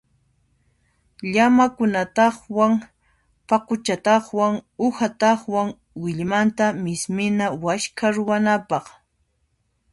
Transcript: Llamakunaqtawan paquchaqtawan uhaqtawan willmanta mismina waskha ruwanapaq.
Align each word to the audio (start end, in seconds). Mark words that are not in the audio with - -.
Llamakunaqtawan 1.33 2.73
paquchaqtawan 3.47 4.53
uhaqtawan 4.85 5.67
willmanta 6.01 6.65
mismina 6.85 7.45
waskha 7.63 8.07
ruwanapaq. 8.15 8.85